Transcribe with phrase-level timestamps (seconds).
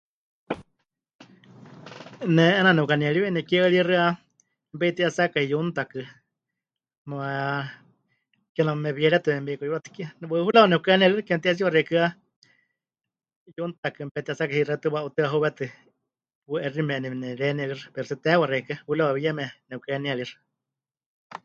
[2.35, 4.05] Ne 'eena nepɨkanieriwe nekie rixɨa
[4.71, 5.99] mepeiti'etsakai yuntakɨ,
[7.07, 7.29] muuwa,
[8.53, 10.03] kename mewieretɨwe me'ikuyúruwatɨ ke...,
[10.45, 12.07] hurawa nepɨkahenieríxɨ ke mɨti'etsiwa xeikɨ́a
[13.57, 15.65] yuntakɨ mepeti'etsakai xewítɨ wa'utɨa heuwétɨ
[16.45, 20.37] pu'eximeni nepɨrenieríxɨ, pero tsɨ teewa xeikɨ́a, hurawa yeme nepɨkahenieríxɨ.